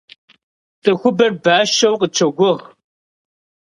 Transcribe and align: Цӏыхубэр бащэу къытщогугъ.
Цӏыхубэр 0.81 1.31
бащэу 1.43 1.95
къытщогугъ. 1.99 2.53